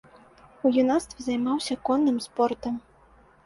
[0.69, 2.85] У юнацтве займаўся конным спортам.